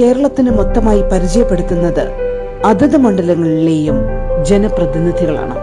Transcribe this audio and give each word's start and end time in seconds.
കേരളത്തിന് 0.00 0.50
മൊത്തമായി 0.50 1.02
പരിചയപ്പെടുത്തുന്നത് 1.02 2.08
അതത് 2.64 2.96
മണ്ഡലങ്ങളിലെയും 2.96 3.96
ജനപ്രതിനിധികളാണ്. 4.44 5.54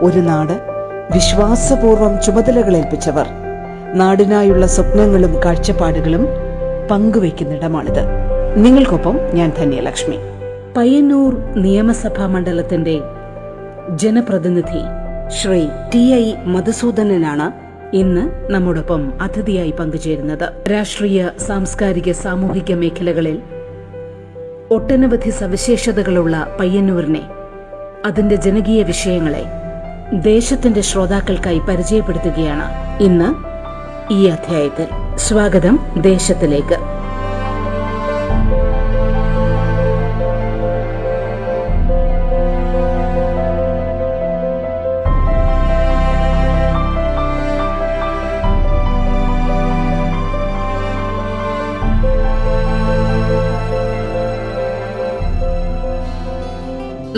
ഒരു 0.00 0.20
നാട് 0.20 0.52
വിശ്വാസപൂർവം 1.14 2.22
ചുമതലകളേൽപ്പിച്ചവർ. 2.22 3.26
നാടിനായുള്ള 3.94 4.66
സ്വപ്നങ്ങളും 4.66 5.44
കാഴ്ചപ്പാടുകളും 5.44 6.26
പങ്കുവയ്ക്കുന്നിടമാണിത്. 6.90 8.00
നിങ്ങൾക്കൊപ്പം 8.56 9.18
ഞാൻ 9.34 9.52
ധന്യലക്ഷ്മി. 9.58 10.16
പയ്യന്നൂർ 10.76 11.36
നിയമസഭാ 11.56 12.26
മണ്ഡലത്തിന്റെ 12.26 13.00
ജനപ്രതിനിധി 13.96 14.82
ശ്രീ 15.28 15.66
ടി 15.94 15.98
ഐ 15.98 16.34
മധുസൂദനനാണ് 16.44 17.52
ഇന്ന് 17.96 18.52
നമ്മോടൊപ്പം 18.52 19.12
അതിഥിയായി 19.22 19.70
പങ്കുചേരുന്നത്. 19.70 20.70
രാഷ്ട്രീയ 20.72 21.28
സാംസ്കാരിക 21.38 22.12
സാമൂഹിക 22.12 22.74
മേഖലകളിൽ 22.74 23.42
ഒട്ടനവധി 24.72 25.30
സവിശേഷതകളുള്ള 25.30 26.56
പയ്യന്നൂരിനെ 26.60 27.22
അതിന്റെ 28.06 28.36
ജനകീയ 28.36 28.82
വിഷയങ്ങളെ 28.82 29.44
ദേശത്തിന്റെ 30.12 30.80
ശ്രോതാക്കൾക്കായി 30.80 31.58
പരിചയപ്പെടുത്തുകയാണ് 31.58 32.66
ഇന്ന് 33.02 33.34
ഈ 34.12 34.26
അധ്യായത്തിൽ. 34.26 35.16
സ്വാഗതം 35.16 35.80
ദേശത്തിലേക്ക്. 36.00 36.99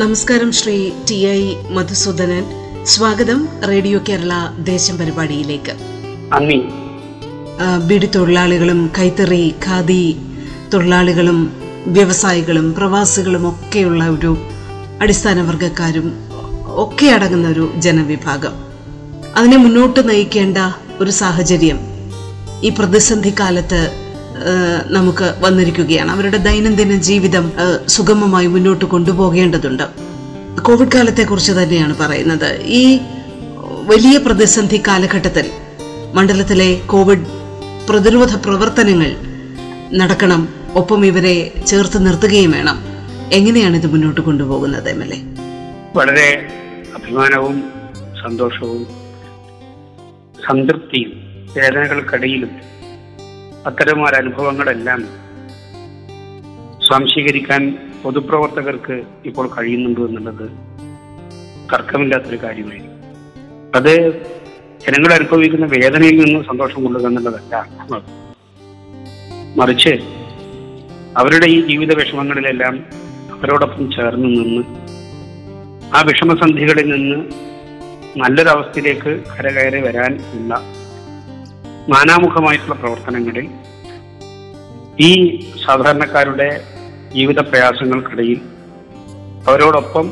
നമസ്കാരം 0.02 0.52
ശ്രീ 0.52 0.90
ടി 1.08 1.16
ഐ 1.32 1.40
മധുസൂദനൻ. 1.70 2.44
സ്വാഗതം 2.84 3.48
റേഡിയോ 3.68 3.98
കേരള 4.08 4.32
ദേശം 4.58 4.98
പരിപാടിയിലേക്ക്. 4.98 5.74
ബിഡി 7.88 8.06
തൊഴിലാളികളും 8.06 8.90
കൈത്തറി 8.98 9.54
ഖാദി 9.66 10.16
തൊഴിലാളികളും 10.74 11.38
വ്യവസായികളും 11.86 12.66
പ്രവാസികളും 12.74 13.48
ഒക്കെയുള്ള 13.48 14.08
ഒരു 14.08 14.32
അടിസ്ഥാന 15.00 15.40
വർഗക്കാരും 15.42 16.08
ഒക്കെ 16.84 17.06
അടങ്ങുന്ന 17.06 17.48
ഒരു 17.48 17.70
ജനവിഭാഗം. 17.76 18.56
അതിനെ 19.36 19.56
മുന്നോട്ട് 19.56 20.08
നയിക്കേണ്ട 20.10 20.58
ഒരു 21.00 21.10
സാഹചര്യം 21.10 21.80
ഈ 22.62 22.68
പ്രതിസന്ധി 22.68 23.34
കാലത്ത് 23.40 24.01
നമുക്ക് 24.86 25.34
വന്നിരിക്കുകയാണ്. 25.38 26.10
അവരുടെ 26.10 26.36
ദൈനംദിന 26.36 26.96
ജീവിതം 26.96 27.52
സുഗമമായി 27.86 28.46
മുന്നോട്ട് 28.46 28.84
കൊണ്ടുപോകേണ്ടതുണ്ട്. 28.84 29.82
കോവിഡ് 30.62 30.92
കാലത്തെ 30.94 31.22
കുറിച്ച് 31.22 31.52
തന്നെയാണ് 31.52 31.96
പറയുന്നത്. 31.96 32.60
ഈ 32.62 32.98
വലിയ 33.86 34.18
പ്രതിസന്ധി 34.18 34.82
കാലഘട്ടത്തിൽ 34.86 35.50
മണ്ഡലത്തിലെ 36.14 36.80
കോവിഡ് 36.86 37.26
പ്രതിരോധ 37.88 38.36
പ്രവർത്തനങ്ങൾ 38.36 39.16
നടക്കണം. 39.94 40.48
ഒപ്പം 40.72 41.06
ഇവരെ 41.06 41.62
ചേർത്ത് 41.66 42.06
നിർത്തുകയും 42.06 42.50
വേണം. 42.50 42.78
എങ്ങനെയാണ് 43.32 43.76
ഇത് 43.76 43.86
മുന്നോട്ട് 43.86 44.20
കൊണ്ടുപോകുന്നത് 44.20 44.88
എം 44.88 45.02
എൽ 45.04 45.14
എ? 45.14 45.20
വളരെ 45.96 46.48
അഭിമാനവും 46.94 47.64
സന്തോഷവും 48.22 48.86
സംതൃപ്തിയും 50.48 51.12
വേദനകൾക്കിടയിലും 51.56 52.50
അത്തരം 53.66 54.00
അനുഭവങ്ങളെല്ലാം 54.16 55.00
സ്വാംശീകരിക്കാൻ 56.80 57.62
പൊതുപ്രവർത്തകർക്ക് 58.02 58.96
ഇപ്പോൾ 59.24 59.46
കഴിയുന്നുണ്ട് 59.48 60.00
എന്നുള്ളത് 60.00 60.46
തർക്കമില്ലാത്തൊരു 61.72 62.38
കാര്യമായി 62.42 62.82
അത് 63.74 63.92
ജനങ്ങൾ 64.84 65.12
അനുഭവിക്കുന്ന 65.12 65.66
വേദനയിൽ 65.74 66.16
നിന്ന് 66.24 66.44
സന്തോഷം 66.44 66.80
കൊള്ളുക 66.84 67.06
എന്നുള്ളതല്ല. 67.06 67.54
മറിച്ച് 69.56 69.92
അവരുടെ 71.16 71.46
ഈ 71.46 71.58
ജീവിത 71.60 71.92
വിഷമങ്ങളിലെല്ലാം 71.94 72.74
അവരോടൊപ്പം 73.32 73.92
ചേർന്ന് 73.92 74.28
നിന്ന് 74.38 74.62
ആ 75.96 76.00
വിഷമസന്ധികളിൽ 76.02 76.86
നിന്ന് 76.90 77.18
നല്ലൊരവസ്ഥയിലേക്ക് 78.16 79.12
കരകയറി 79.32 79.80
വരാൻ 79.80 80.12
ഉള്ള 80.34 80.52
നാനാമുഖമായിട്ടുള്ള 81.88 82.74
പ്രവർത്തനങ്ങളിൽ 82.74 83.46
ഈ 85.00 85.10
സാധാരണക്കാരുടെ 85.66 86.48
ജീവിത 87.12 87.40
പ്രയാസങ്ങൾക്കിടയിൽ 87.40 88.40
അവരോടൊപ്പം 89.46 90.06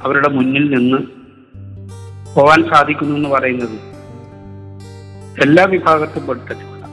അവരുടെ 0.00 0.28
മുന്നിൽ 0.28 0.70
നിന്ന് 0.74 0.98
പോവാൻ 2.34 2.68
സാധിക്കുന്നു 2.70 3.16
എന്ന് 3.16 3.28
പറയുന്നത് 3.28 3.78
എല്ലാ 5.42 5.64
വിഭാഗത്തും 5.64 6.26
പെട്ടിട്ടുള്ള 6.26 6.84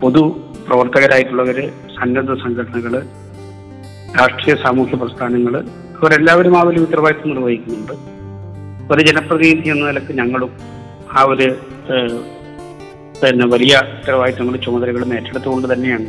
പൊതു 0.00 0.22
പ്രവർത്തകരായിട്ടുള്ളവര് 0.68 1.64
സന്നദ്ധ 1.96 2.34
സംഘടനകൾ 2.34 2.94
രാഷ്ട്രീയ 4.16 4.56
സാമൂഹ്യ 4.56 4.96
പ്രസ്ഥാനങ്ങൾ 4.96 5.54
അവരെല്ലാവരും 5.96 6.58
ആ 6.58 6.62
ഒരു 6.62 6.80
ഉത്തരവാദിത്വം 6.80 7.30
നിർവഹിക്കുന്നുണ്ട്. 7.30 7.92
ഒരു 8.92 9.00
ജനപ്രതിനിധി 9.00 9.68
എന്ന 9.68 9.86
നിലയ്ക്ക് 9.86 10.12
ഞങ്ങളും 10.12 10.52
ആ 11.18 11.22
ഒരു 11.22 11.48
പിന്നെ 13.22 13.46
വലിയ 13.52 13.74
ഉത്തരവാദിത്തങ്ങളും 13.94 14.60
ചുമതലകളും 14.64 15.10
ഏറ്റെടുത്തുകൊണ്ട് 15.16 15.66
തന്നെയാണ് 15.72 16.06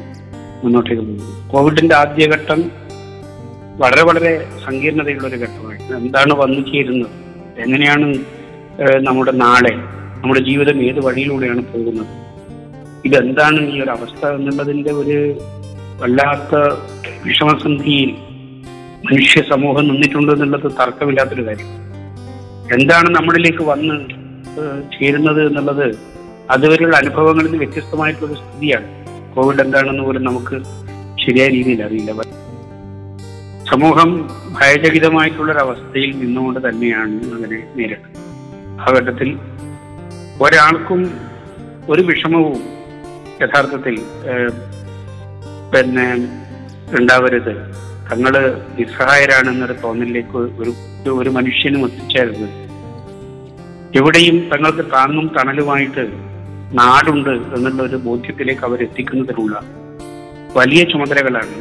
മുന്നോട്ടേക്ക് 0.64 1.02
പോകുന്നത്. 1.02 1.32
കോവിഡിന്റെ 1.52 1.96
ആദ്യഘട്ടം 2.02 2.60
വളരെ 3.82 4.04
വളരെ 4.10 4.32
സങ്കീർണതയുള്ള 4.66 5.26
ഒരു 5.30 5.38
ഘട്ടമായിരുന്നു. 5.44 5.94
എന്താണ് 6.02 6.34
വന്നു 6.42 6.62
ചേരുന്നത് 6.70 7.16
എങ്ങനെയാണ് 7.64 8.08
നമ്മുടെ 9.08 9.34
നാളെ 9.44 9.74
നമ്മുടെ 10.22 10.42
ജീവിതം 10.50 10.78
ഏത് 10.88 11.00
വഴിയിലൂടെയാണ് 11.06 11.62
പോകുന്നത്? 11.72 12.12
ഇതെന്താണ് 13.08 13.60
ഈ 13.74 13.78
ഒരു 13.84 13.92
അവസ്ഥ 13.98 14.24
എന്നുള്ളതിന്റെ 14.38 14.92
ഒരു 15.02 15.18
വല്ലാത്ത 16.02 16.56
വിഷമസന്ധിയിൽ 17.26 18.12
മനുഷ്യ 19.08 19.42
സമൂഹം 19.52 19.86
നിന്നിട്ടുണ്ട് 19.90 20.32
എന്നുള്ളത് 20.36 20.68
തർക്കമില്ലാത്തൊരു 20.80 21.46
കാര്യം. 21.50 21.70
എന്താണ് 22.78 23.10
നമ്മളിലേക്ക് 23.18 23.64
വന്ന് 23.72 23.96
ചേരുന്നത് 24.96 25.42
എന്നുള്ളത് 25.48 25.86
അതുവരെയുള്ള 26.54 26.96
അനുഭവങ്ങളിൽ 27.04 27.48
നിന്ന് 27.48 27.60
വ്യത്യസ്തമായിട്ടുള്ള 27.64 28.36
സ്ഥിതിയാണ്. 28.42 28.88
കോവിഡ് 29.36 29.62
എന്താണെന്ന് 29.66 30.04
പോലും 30.04 30.24
നമുക്ക് 30.30 30.56
ശരിയായ 31.24 31.48
രീതിയിൽ 31.56 31.82
അറിയില്ല. 31.88 32.12
സമൂഹം 33.72 34.10
ഭയചകിതമായിട്ടുള്ളൊരവസ്ഥയിൽ 34.60 36.12
നിന്നുകൊണ്ട് 36.22 36.60
തന്നെയാണ് 36.68 37.18
അതിനെ 37.36 37.60
നേരിട്ടത്. 37.78 38.18
ആ 38.84 38.94
ഘട്ടത്തിൽ 38.98 39.30
ഒരാൾക്കും 40.46 41.02
ഒരു 41.92 42.02
വിഷമവും 42.10 42.58
യഥാർത്ഥത്തിൽ 43.44 43.96
പിന്നെ 45.74 46.08
ഉണ്ടാവരുത്. 47.00 47.54
തങ്ങൾ 48.10 48.34
നിസ്സഹായരാണെന്നൊരു 48.78 49.76
തോന്നലിലേക്ക് 49.84 50.38
ഒരു 50.62 50.72
ഒരു 51.22 51.30
മനുഷ്യനും 51.38 51.84
എത്തിച്ചേരരുത്. 51.88 52.50
എവിടെയും 54.00 54.38
തങ്ങൾക്ക് 54.52 54.84
താങ്ങും 54.96 55.26
തണലുമായിട്ട് 55.38 56.04
നാടുണ്ട് 56.74 57.30
എന്നുള്ള 57.30 57.84
ഒരു 57.84 57.96
ബോധ്യത്തിലേക്ക് 57.96 58.64
അവരെത്തിക്കുന്നതിനുള്ള 58.66 59.64
വലിയ 60.58 60.84
ചുമതലകളാണ് 60.84 61.56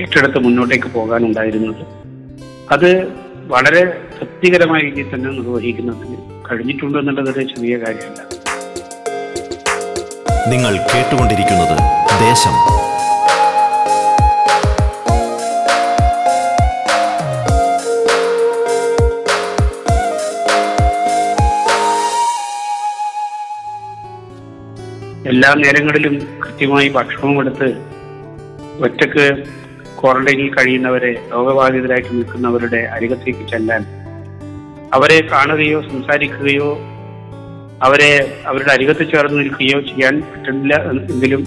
ഏറ്റെടുത്ത് 0.00 0.38
മുന്നോട്ടേക്ക് 0.38 0.86
പോകാനുണ്ടായിരുന്നത്. 0.86 1.82
അത് 2.70 3.12
വളരെ 3.46 3.82
തൃപ്തികരമായ 4.18 4.80
രീതിയിൽ 4.80 5.14
തന്നെ 5.14 5.30
നിർവഹിക്കുന്നതിന് 5.30 6.18
കഴിഞ്ഞിട്ടുണ്ട് 6.50 6.98
എന്നുള്ളതൊരു 6.98 7.46
ചെറിയ 7.46 7.76
കാര്യമല്ല. 7.78 8.20
നിങ്ങൾ 10.48 10.72
കേട്ടുകൊണ്ടിരിക്കുന്നത് 10.92 11.76
ദേശം. 12.20 12.79
എല്ലാ 25.30 25.54
നേരങ്ങളിലും 25.54 26.14
കൃത്യമായി 26.40 26.88
ഭക്ഷണവും 26.88 27.40
എടുത്ത് 27.40 27.68
ഒറ്റയ്ക്ക് 28.82 29.24
ക്വാറന്റൈനിൽ 29.98 30.48
കഴിയുന്നവരെ 30.48 31.10
രോഗബാധിതരായിട്ട് 31.32 32.12
നിൽക്കുന്നവരുടെ 32.12 32.80
അരികത്തേക്ക് 32.92 33.48
ചെല്ലാൻ 33.48 33.82
അവരെ 34.92 35.20
കാണുകയോ 35.32 35.80
സംസാരിക്കുകയോ 35.82 36.68
അവരെ 37.82 38.10
അവരുടെ 38.46 38.72
അരികത്ത് 38.72 39.04
ചേർന്ന് 39.12 39.38
നിൽക്കുകയോ 39.38 39.80
ചെയ്യാൻ 39.80 40.20
പറ്റുന്നില്ല 40.20 40.74
എങ്കിലും 41.12 41.42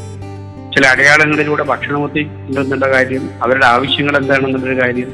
ചില 0.76 0.86
അടയാളങ്ങളിലൂടെ 0.88 1.64
ഭക്ഷണമെത്തി 1.64 2.22
ഉണ്ടെന്നുള്ള 2.48 2.88
കാര്യം 2.94 3.30
അവരുടെ 3.44 3.66
ആവശ്യങ്ങൾ 3.66 4.18
എന്താണെന്നുള്ളൊരു 4.18 4.82
കാര്യം 4.82 5.10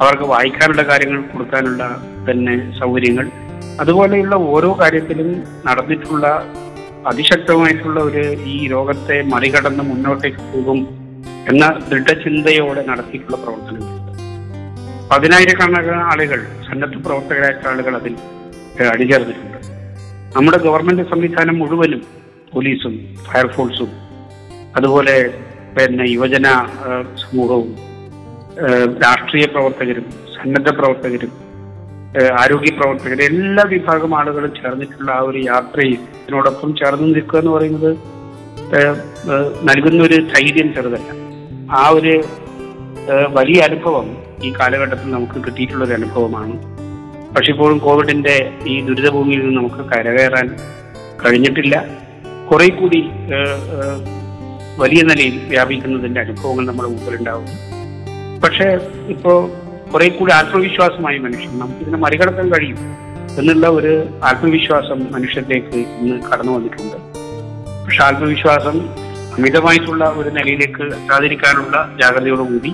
അവർക്ക് 0.00 0.24
വായിക്കാനുള്ള 0.24 0.82
കാര്യങ്ങൾ 0.82 1.20
കൊടുക്കാനുള്ള 1.22 1.82
തന്നെ 2.30 2.54
സൗകര്യങ്ങൾ. 2.78 3.26
അതുപോലെയുള്ള 3.80 4.34
ഓരോ 4.48 4.78
കാര്യത്തിലും 4.80 5.28
നടന്നിട്ടുള്ള 5.66 6.26
അതിശക്തമായിട്ടുള്ള 7.04 8.00
ഒരു 8.00 8.22
ഈ 8.46 8.68
രോഗത്തെ 8.68 9.22
മറികടന്ന് 9.22 9.82
മുന്നോട്ടേക്ക് 9.82 10.42
പോകും 10.52 10.80
എന്ന 11.46 11.78
ദൃഢചിന്തയോടെ 11.88 12.82
നടത്തിയിട്ടുള്ള 12.82 13.36
പ്രവർത്തനങ്ങളുണ്ട് 13.36 13.98
പതിനായിരക്കണക്കിന് 15.08 16.00
ആളുകൾ 16.10 16.40
സന്നദ്ധ 16.66 16.96
പ്രവർത്തകരായിട്ടുള്ള 16.96 17.68
ആളുകൾ 17.70 17.96
അതിൽ 17.96 18.14
അണിചേർന്നിട്ടുണ്ട്. 18.90 19.56
നമ്മുടെ 20.36 20.58
ഗവൺമെന്റ് 20.58 21.02
സംവിധാനം 21.02 21.58
മുഴുവനും 21.58 22.02
പോലീസും 22.52 22.94
ഫയർഫോഴ്സും 23.26 23.90
അതുപോലെ 24.76 25.14
പിന്നെ 25.76 26.04
യുവജന 26.04 26.46
സമൂഹവും 27.22 27.70
രാഷ്ട്രീയ 29.02 29.46
പ്രവർത്തകരും 29.46 30.06
സന്നദ്ധ 30.36 30.70
പ്രവർത്തകരും 30.70 31.32
ആരോഗ്യ 32.40 32.70
പ്രവർത്തകർ 32.78 33.20
എല്ലാ 33.22 33.64
വിഭാഗം 33.72 34.12
ആളുകളും 34.18 34.52
ചേർന്നിട്ടുള്ള 34.54 35.10
ആ 35.16 35.20
ഒരു 35.28 35.40
യാത്രയിൽ 35.50 35.98
ഇതിനോടൊപ്പം 36.22 36.70
ചേർന്ന് 36.80 37.06
നിൽക്കുക 37.14 37.38
എന്ന് 37.38 37.52
പറയുന്നത് 37.56 37.90
നൽകുന്ന 39.68 40.00
ഒരു 40.08 40.16
ധൈര്യം 40.32 40.68
ചെറുതല്ല. 40.74 41.10
ആ 41.80 41.82
ഒരു 41.98 42.14
വലിയ 43.36 43.60
അനുഭവം 43.68 44.08
ഈ 44.46 44.50
കാലഘട്ടത്തിൽ 44.58 45.08
നമുക്ക് 45.14 45.38
കിട്ടിയിട്ടുള്ള 45.46 45.84
ഒരു 45.84 45.94
അനുഭവമാണ്. 45.98 46.56
പക്ഷെ 47.36 47.50
ഇപ്പോഴും 47.54 47.78
കോവിഡിന്റെ 47.86 48.36
ഈ 48.66 48.74
ദുരിതഭൂമിയിൽ 48.88 49.40
നിന്ന് 49.40 49.56
നമുക്ക് 49.60 49.82
കരകയറാൻ 49.92 50.48
കഴിഞ്ഞിട്ടില്ല. 51.22 51.76
കുറെ 52.50 52.68
കൂടി 52.80 53.00
വലിയ 54.82 55.00
നിലയിൽ 55.10 55.36
വ്യാപിക്കുന്നതിന്റെ 55.54 56.20
അനുഭവങ്ങൾ 56.20 56.64
നമ്മുടെ 56.66 56.88
മുമ്പിലുണ്ടാവും. 56.88 57.50
പക്ഷേ 58.44 58.68
ഇപ്പോ 59.14 59.32
കുറെ 59.92 60.08
കൂടി 60.08 60.32
ആത്മവിശ്വാസമായി 60.32 61.18
മനുഷ്യൻ. 61.18 61.58
നമുക്കിതിനെ 61.58 61.98
മറികടക്കാൻ 61.98 62.52
കഴിയും 62.52 62.78
എന്നുള്ള 63.38 63.66
ഒരു 63.68 63.92
ആത്മവിശ്വാസം 64.24 65.12
മനുഷ്യരിലേക്ക് 65.12 65.78
ഇന്ന് 66.00 66.16
കടന്നു 66.22 66.52
വന്നിട്ടുണ്ട്. 66.52 66.96
പക്ഷെ 67.84 68.02
ആത്മവിശ്വാസം 68.04 68.76
അമിതമായിട്ടുള്ള 69.36 70.04
ഒരു 70.20 70.28
നിലയിലേക്ക് 70.28 70.82
എത്താതിരിക്കാനുള്ള 70.82 71.96
ജാഗ്രതയോടുകൂടി 72.00 72.72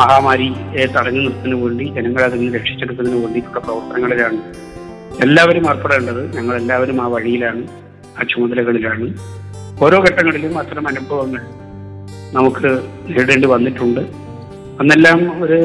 മഹാമാരിയെ 0.00 0.86
തടഞ്ഞു 0.86 1.20
നിർത്തുന്നതിന് 1.20 1.62
വേണ്ടി 1.64 1.84
ജനങ്ങളെ 1.84 2.24
അതിൽ 2.24 2.38
നിന്ന് 2.38 2.58
രക്ഷിച്ചെടുക്കുന്നതിന് 2.58 3.24
വേണ്ടിയിട്ടുള്ള 3.24 3.60
പ്രവർത്തനങ്ങളിലാണ് 3.60 4.38
എല്ലാവരും 5.24 5.64
ഏർപ്പെടേണ്ടത്. 5.68 6.36
ഞങ്ങൾ 6.36 6.56
എല്ലാവരും 6.56 7.02
ആ 7.02 7.06
വഴിയിലാണ് 7.06 7.62
ആ 8.18 8.22
ചുമതലകളിലാണ്. 8.22 9.06
ഓരോ 9.84 9.98
ഘട്ടങ്ങളിലും 10.02 10.58
അത്തരം 10.58 10.88
അനുഭവങ്ങൾ 10.88 11.42
നമുക്ക് 12.32 12.68
നേരിടേണ്ടി 13.08 13.46
വന്നിട്ടുണ്ട്. 13.46 14.23
അന്നെല്ലാം 14.78 15.44
ഒരു 15.44 15.58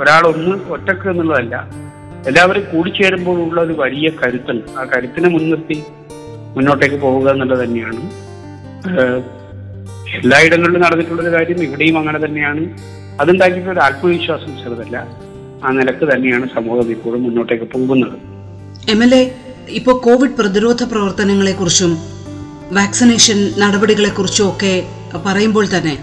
ഒരാളൊന്ന് 0.00 0.56
ഒറ്റയ്ക്ക് 0.74 1.08
എന്നുള്ളതല്ല. 1.08 1.54
എല്ലാവരും 2.28 2.64
കൂടിച്ചേരുമ്പോഴുള്ള 2.72 3.60
ഒരു 3.60 3.72
വലിയ 3.72 4.08
കരുത്തുണ്ട് 4.20 4.66
ആ 4.78 4.84
കരുത്തിനെ 4.84 5.28
മുൻനിർത്തി 5.28 5.78
മുന്നോട്ടേക്ക് 6.56 6.98
പോവുക 7.04 7.30
എന്നുള്ളത് 7.30 7.64
തന്നെയാണ്. 7.64 8.00
എല്ലായിടങ്ങളിലും 10.14 10.80
നടന്നിട്ടുള്ളൊരു 10.80 11.32
കാര്യം 11.36 11.62
ഇവിടെയും 11.62 11.98
അങ്ങനെ 11.98 12.18
തന്നെയാണ്. 12.24 12.62
അതുണ്ടാക്കിയിട്ടുള്ള 13.20 13.74
ഒരു 13.80 13.80
ആത്മവിശ്വാസം 13.80 14.52
ചെറുതല്ല. 14.62 14.96
ആ 15.64 15.70
നിലയ്ക്ക് 15.70 16.12
തന്നെയാണ് 16.12 16.46
സമൂഹം 16.54 16.90
ഇപ്പോഴും 16.90 17.22
മുന്നോട്ടേക്ക് 17.22 17.64
പോകുന്നത്. 17.72 18.16
എം 18.90 19.02
എൽ 19.04 19.14
എ 19.14 19.22
ഇപ്പോൾ 19.78 19.96
കോവിഡ് 20.00 20.36
പ്രതിരോധ 20.38 20.82
പ്രവർത്തനങ്ങളെ 20.84 21.52
കുറിച്ചും 21.52 21.92
വാക്സിനേഷൻ 22.72 23.38
നടപടികളെ 23.38 23.62
നടപടികളെക്കുറിച്ചും 23.62 24.48
ഒക്കെ 24.48 24.72
പറയുമ്പോൾ 25.26 25.66
തന്നെ 25.76 25.94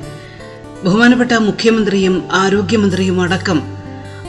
ബഹുമാനപ്പെട്ട 0.85 1.31
മുഖ്യമന്ത്രിയും 1.31 2.23
ആരോഗ്യമന്ത്രിയും 2.31 3.21
അടക്കം 3.21 3.61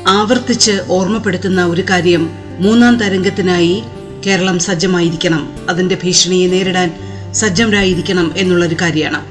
ആവർത്തിച്ച് 0.08 0.72
ഓർമ്മപ്പെടുത്തുന്ന 0.88 1.64
ഒരു 1.64 1.82
കാര്യം 1.90 2.30
മൂന്നാം 2.58 2.96
തരംഗത്തിനായി 2.96 3.82
കേരളം 4.26 4.58
സജ്ജമായിരിക്കണം. 4.58 5.50
അതിന്റെ 5.68 5.98
ഭീഷണിയെ 6.04 6.48
നേരിടാൻ 6.48 6.94
സജ്ജമരായിരിക്കണം 7.32 8.32
എന്നുള്ള 8.36 8.64
ഒരു 8.64 8.76
കാര്യമാണ്. 8.80 9.24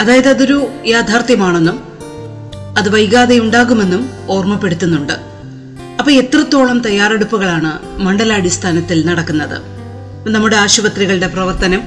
അതായത് 0.00 0.28
അതൊരു 0.28 0.68
യാഥാർത്ഥ്യമാണെന്നും 0.86 1.82
അത് 2.78 2.88
വൈകാതെ 2.88 3.38
ഉണ്ടാകുമെന്നും 3.38 4.10
ഓർമ്മപ്പെടുത്തുന്നുണ്ട്. 4.28 5.12
അപ്പൊ 5.98 6.12
എത്രത്തോളം 6.12 6.80
തയ്യാറെടുപ്പുകളാണ് 6.80 7.98
മണ്ഡലാടിസ്ഥാനത്തിൽ 7.98 9.06
നടക്കുന്നത്? 9.06 9.62
നമ്മുടെ 10.28 10.56
ആശുപത്രികളുടെ 10.56 11.26
പ്രവർത്തനം 11.26 11.82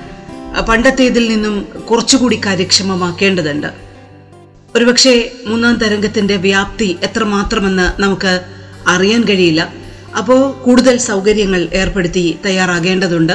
പണ്ടത്തേതിൽ 0.69 1.29
നിന്നും 1.29 1.67
കുറച്ചുകൂടി 1.91 2.41
കാര്യക്ഷമമാക്കേണ്ടതുണ്ട്. 2.45 3.88
ഒരുപക്ഷെ 4.75 5.13
മൂന്നാം 5.47 5.75
തരംഗത്തിന്റെ 5.75 6.35
വ്യാപ്തി 6.35 6.89
എത്രമാത്രമെന്ന് 7.03 8.01
നമുക്ക് 8.01 8.33
അറിയാൻ 8.87 9.21
കഴിയില്ല. 9.29 9.61
അപ്പോൾ 10.17 10.39
കൂടുതൽ 10.65 10.97
സൗകര്യങ്ങൾ 10.97 11.61
ഏർപ്പെടുത്തി 11.79 12.23
തയ്യാറാകേണ്ടതുണ്ട്. 12.45 13.33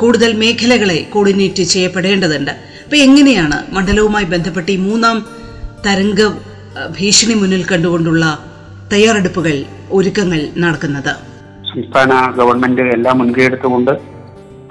കൂടുതൽ 0.00 0.30
മേഖലകളെ 0.42 0.98
കോർഡിനേറ്റ് 1.12 1.62
ചെയ്യപ്പെടേണ്ടതുണ്ട്. 1.62 2.50
അപ്പൊ 2.84 2.96
എങ്ങനെയാണ് 2.96 3.58
മണ്ഡലവുമായി 3.74 4.24
ബന്ധപ്പെട്ട് 4.24 4.70
ഈ 4.72 4.76
മൂന്നാം 4.76 5.16
തരംഗ 5.86 6.20
ഭീഷണി 6.98 7.34
മുന്നിൽ 7.34 7.62
കണ്ടുകൊണ്ടുള്ള 7.72 8.24
തയ്യാറെടുപ്പുകൾ 8.92 9.56
ഒരുക്കങ്ങൾ 9.90 10.40
നടക്കുന്നത്? 10.56 11.12
സംസ്ഥാന 11.72 12.12
ഗവൺമെന്റ് 12.38 12.82
എല്ലാം 12.96 13.18
മുൻകൈ 13.18 13.44
എടുത്തുകൊണ്ട് 13.44 13.90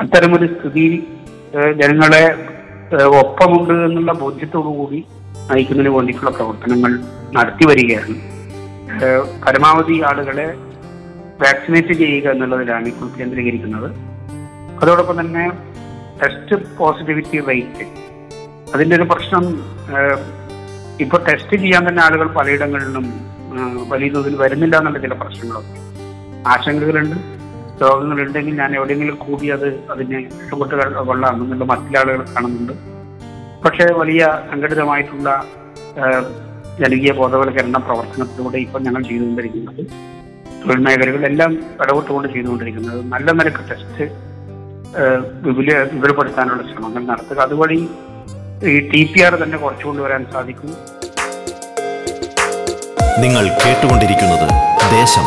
അത്തരമൊരു 0.03 0.47
സ്ഥിതി 0.53 0.85
ജനങ്ങളെ 1.81 2.23
ഒപ്പമുണ്ട് 3.21 3.73
എന്നുള്ള 3.87 4.11
ബോധ്യത്തോടു 4.13 4.71
കൂടി 4.79 4.99
നയിക്കുന്നതിന് 5.49 5.91
വേണ്ടിയിട്ടുള്ള 5.95 6.31
പ്രവർത്തനങ്ങൾ 6.37 6.91
നടത്തി 7.37 7.65
വരികയാണ്. 7.69 8.15
പരമാവധി 9.45 9.95
ആളുകളെ 10.09 10.47
വാക്സിനേറ്റ് 11.43 11.93
ചെയ്യുക 12.01 12.27
എന്നുള്ളതിലാണ് 12.33 12.87
ഇപ്പോൾ 12.93 13.07
കേന്ദ്രീകരിക്കുന്നത്. 13.19 13.89
അതോടൊപ്പം 14.81 15.17
തന്നെ 15.21 15.45
ടെസ്റ്റ് 16.21 16.55
പോസിറ്റിവിറ്റി 16.79 17.37
റേറ്റ് 17.49 17.85
അതിന്റെ 18.73 18.95
ഒരു 18.99 19.05
പ്രശ്നം 19.11 19.45
ഇപ്പൊ 21.03 21.17
ടെസ്റ്റ് 21.27 21.55
ചെയ്യാൻ 21.63 21.83
തന്നെ 21.87 22.01
ആളുകൾ 22.07 22.27
പലയിടങ്ങളിലും 22.37 23.05
വലിയ 23.91 24.09
തോതിൽ 24.13 24.35
വരുന്നില്ല 24.43 24.75
എന്നുള്ള 24.81 24.99
ചില 25.05 25.13
പ്രശ്നങ്ങളൊക്കെ. 25.21 25.79
ആശങ്കകളുണ്ട് 26.53 27.17
രോഗങ്ങളുണ്ടെങ്കിൽ 27.81 28.55
ഞാൻ 28.61 28.71
എവിടെയെങ്കിലും 28.77 29.15
കൂടി 29.25 29.47
അത് 29.55 29.67
അതിനെ 29.93 30.17
ഇഷ്ടപ്പെട്ട് 30.29 30.73
കൊള്ളാമെന്നുള്ള 30.75 31.05
കൊള്ളാം 31.09 31.35
എന്നുള്ള 31.43 31.65
മറ്റിലാളുകൾ 31.71 32.21
കാണുന്നുണ്ട്. 32.33 32.73
പക്ഷേ 33.65 33.85
വലിയ 34.01 34.23
സംഘടിതമായിട്ടുള്ള 34.51 35.29
ജനകീയ 36.81 37.11
ബോധവൽക്കരണ 37.19 37.77
പ്രവർത്തനത്തിലൂടെ 37.87 38.57
ഇപ്പം 38.65 38.81
ഞങ്ങൾ 38.87 39.01
ചെയ്തുകൊണ്ടിരിക്കുന്നത്. 39.09 39.81
തൊഴിൽ 40.63 40.81
മേഖലകളെല്ലാം 40.85 41.51
ഇടപെട്ടുകൊണ്ട് 41.83 42.27
ചെയ്തുകൊണ്ടിരിക്കുന്നത്. 42.33 42.99
നല്ല 43.13 43.31
നിലയ്ക്ക് 43.39 43.63
ടെസ്റ്റ് 43.69 44.05
വിപുല 45.45 45.77
വിപുലപ്പെടുത്താനുള്ള 45.93 46.63
ശ്രമങ്ങൾ 46.71 47.03
നടത്തുക. 47.11 47.39
അതുവഴി 47.47 47.79
ഈ 48.71 48.73
ടി 48.91 49.01
പി 49.11 49.21
ആർ 49.27 49.33
തന്നെ 49.43 49.57
കുറച്ചു 49.63 49.85
കൊണ്ടുവരാൻ 49.87 50.21
സാധിക്കും. 50.33 50.69
നിങ്ങൾ 53.23 53.45
കേട്ടുകൊണ്ടിരിക്കുന്നത് 53.63 54.47
ദേശം. 54.97 55.25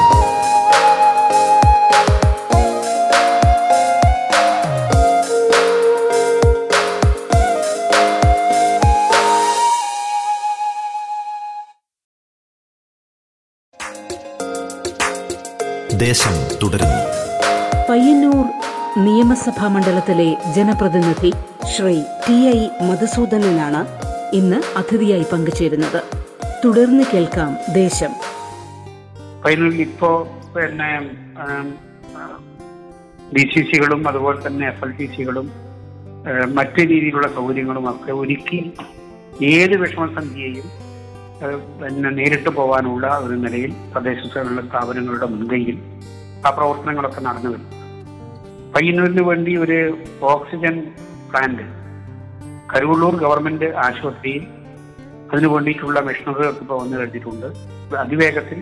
ദേശം 16.04 16.34
തുടരുന്നു. 16.62 17.02
പയ്യന്നൂർ 17.90 18.44
നിയമസഭാ 19.04 19.68
മണ്ഡലത്തിലെ 19.68 20.26
ജനപ്രതിനിധി 20.56 21.30
ശ്രീ 21.72 21.94
ടി 22.26 22.36
ഐ 22.48 22.60
മധുസൂദനനാണ് 22.88 23.80
ഇന്ന് 24.36 24.78
അതിഥിയായി 24.78 25.26
പങ്കുചേരുന്നത്. 25.32 26.00
തുടർന്ന് 26.64 27.04
കേൾക്കാം 27.12 27.52
ദേശം. 27.74 28.12
പയ്യന്നൂരിൽ 29.44 29.80
ഇപ്പോ 29.80 30.10
പിന്നെ 30.56 30.90
ഡി 33.36 33.44
സി 33.54 33.62
സികളും 33.70 34.08
അതുപോലെ 34.08 34.46
തന്നെ 34.46 34.66
എഫ് 34.68 34.84
എൽ 34.84 34.90
ടി 34.90 35.06
സികളും 35.16 35.46
മറ്റു 36.54 36.80
രീതിയിലുള്ള 36.80 37.28
സൗകര്യങ്ങളും 37.28 37.90
ഒക്കെ 37.90 38.12
ഒരുക്കി 38.12 38.72
ഏത് 39.42 39.74
വിഷമസന്ധിയെയും 39.76 40.85
പിന്നെ 41.40 42.10
നേരിട്ട് 42.10 42.50
പോകാനുള്ള 42.58 43.06
ഒരു 43.18 43.34
നിലയിൽ 43.34 43.72
തദ്ദേശ 43.94 44.20
സ്വയംഭരണ 44.32 44.60
സ്ഥാപനങ്ങളുടെ 44.68 45.26
മുൻകൈയിൽ 45.26 45.78
ആ 46.46 46.50
പ്രവർത്തനങ്ങളൊക്കെ 46.50 47.20
നടന്നു 47.20 47.50
വരുന്നു 47.52 47.72
പയ്യന്നൂരിന് 48.74 49.24
വേണ്ടി 49.30 49.52
ഒരു 49.56 49.78
ഓക്സിജൻ 50.32 50.76
പ്ലാന്റ് 51.30 51.66
കരുവള്ളൂർ 52.72 53.14
ഗവൺമെന്റ് 53.24 53.68
ആശുപത്രിയിൽ 53.86 54.44
അതിനു 55.30 55.48
വേണ്ടിയിട്ടുള്ള 55.48 56.00
മെഷീനറികളൊക്കെ 56.00 56.62
ഇപ്പോൾ 56.64 56.78
വന്നു 56.82 56.96
കഴിഞ്ഞിട്ടുണ്ട്. 56.96 57.46
അതിവേഗത്തിൽ 58.00 58.58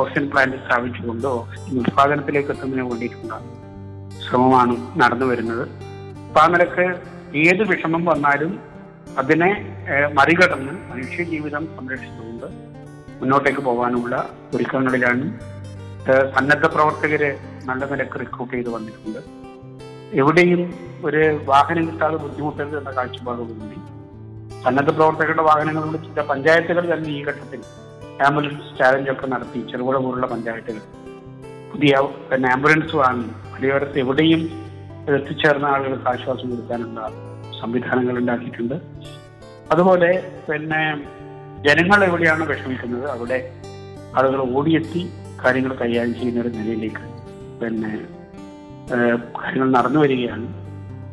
ഓക്സിജൻ 0.00 0.26
പ്ലാന്റ് 0.30 0.58
സ്ഥാപിച്ചുകൊണ്ട് 0.64 1.26
ഓക്സിജൻ 1.38 1.78
ഉത്പാദനത്തിലേക്ക് 1.78 2.50
എത്തുന്നതിന് 2.54 2.86
വേണ്ടിയിട്ടുള്ള 2.90 3.36
ശ്രമമാണ് 4.24 4.74
നടന്നു 5.02 5.26
വരുന്നത്. 5.26 5.64
അപ്പൊ 6.28 6.40
ആ 6.40 6.48
ഏത് 7.46 7.62
വിഷമം 7.70 8.04
വന്നാലും 8.04 8.52
അതിനെ 9.18 9.50
മറികടന്ന് 10.16 10.72
മനുഷ്യ 10.90 11.22
ജീവിതം 11.32 11.64
സംരക്ഷിച്ചുകൊണ്ട് 11.76 12.46
മുന്നോട്ടേക്ക് 13.20 13.62
പോകാനുള്ള 13.68 14.14
ഒരുക്കങ്ങളിലാണ് 14.54 15.24
സന്നദ്ധ 16.34 16.66
പ്രവർത്തകരെ 16.74 17.30
നല്ല 17.68 17.82
നിലയ്ക്ക് 17.90 18.18
റിക്രൂട്ട് 18.22 18.52
ചെയ്ത് 18.54 18.70
വന്നിട്ടുണ്ട്. 18.74 19.20
എവിടെയും 20.20 20.62
ഒരു 21.08 21.22
വാഹനം 21.50 21.84
കിട്ടാതെ 21.88 22.16
ബുദ്ധിമുട്ടരുത് 22.24 22.76
എന്ന 22.80 22.90
കാഴ്ചപ്പാടോടുകൂടി 22.96 23.78
സന്നദ്ധ 24.64 24.90
പ്രവർത്തകരുടെ 24.96 25.44
വാഹനങ്ങളുടെ 25.50 26.00
ചില 26.06 26.24
പഞ്ചായത്തുകൾ 26.30 26.84
തന്നെ 26.92 27.10
ഈ 27.18 27.20
ഘട്ടത്തിൽ 27.28 27.60
ആംബുലൻസ് 28.26 28.70
ചാലഞ്ച് 28.78 29.10
ഒക്കെ 29.14 29.26
നടത്തി 29.34 29.60
ചെറുപുഴ 29.70 29.96
പോലുള്ള 30.04 30.26
പഞ്ചായത്തുകൾ. 30.32 30.82
പുതിയ 31.72 31.92
പിന്നെ 32.30 32.48
ആംബുലൻസ് 32.54 32.96
വാങ്ങി 33.02 33.30
മലയോരത്ത് 33.52 33.98
എവിടെയും 34.04 34.42
എത്തിച്ചേർന്ന 35.18 35.66
ആളുകൾക്ക് 35.74 36.08
ആശ്വാസം 36.12 36.50
കൊടുക്കാനുള്ള 36.52 37.00
സംവിധാനങ്ങൾ 37.60 38.16
ഉണ്ടാക്കിയിട്ടുണ്ട്. 38.22 38.76
അതുപോലെ 39.72 40.10
പിന്നെ 40.48 40.80
ജനങ്ങൾ 41.66 42.04
എവിടെയാണ് 42.04 42.44
വിഷമിക്കുന്നത്? 42.44 43.10
അവിടെ 43.10 43.38
ആളുകൾ 44.16 44.40
ഓടിയെത്തി 44.56 45.02
കാര്യങ്ങൾ 45.44 45.72
കൈകാര്യം 45.74 46.14
ചെയ്യുന്ന 46.14 46.40
ഒരു 46.40 46.48
നിലയിലേക്ക് 46.48 47.04
പിന്നെ 47.60 47.92
കാര്യങ്ങൾ 49.40 49.70
നടന്നു 49.70 50.00
വരികയാണ്. 50.00 50.46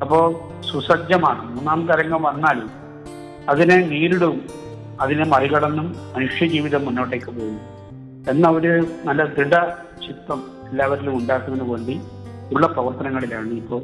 അപ്പോൾ 0.01 0.23
സുസജ്ജമാണ്. 0.71 1.55
മൂന്നാം 1.55 1.87
തരംഗം 1.87 2.23
വന്നാലും 2.23 2.69
അതിനെ 3.49 3.75
നേരിടും 3.75 4.37
അതിനെ 5.01 5.23
മറികടന്നും 5.23 5.95
മനുഷ്യജീവിതം 6.15 6.85
മുന്നോട്ടേക്ക് 6.85 7.25
പോകും 7.25 7.59
എന്ന 8.29 8.49
ഒരു 8.49 8.71
നല്ല 9.05 9.25
ദൃഢ 9.25 9.55
ചിത്രം 10.07 10.39
എല്ലാവരിലും 10.71 11.17
ഉണ്ടാക്കുന്നതിന് 11.17 11.69
വേണ്ടി 11.71 11.95
ഉള്ള 12.53 12.67
പ്രവർത്തനങ്ങളിലാണ് 12.67 13.53
ഇപ്പോൾ 13.53 13.81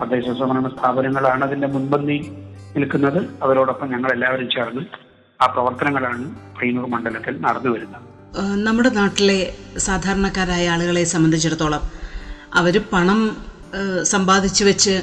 തദ്ദേശ 0.00 0.24
സ്വയംഭരണ 0.24 0.68
സ്ഥാപനങ്ങളാണ് 0.68 1.44
അതിന്റെ 1.44 1.66
മുൻപന്തി 1.66 2.45
നിൽക്കുന്നത് 2.76 3.26
അവരോടൊപ്പം 3.42 3.90
ഞങ്ങൾ 3.90 4.12
എല്ലാവരും 4.12 4.50
ചേർന്ന് 4.50 4.82
ആ 5.42 5.46
പ്രവർത്തനങ്ങളാണ് 5.46 6.34
പയ്യന്നൂർ 6.56 6.88
മണ്ഡലത്തിൽ 6.88 7.40
നടന്നു 7.40 7.70
വരുന്നത്. 7.70 8.02
നമ്മുടെ 8.54 8.88
നാട്ടിലെ 8.88 9.56
സാധാരണക്കാരായ 9.78 10.68
ആളുകളെ 10.68 11.04
സംബന്ധിച്ചിടത്തോളം 11.04 11.80
അവർ 12.54 12.80
പണം 12.92 13.36
സമ്പാദിച്ചു 14.02 14.64
വെച്ച് 14.64 15.02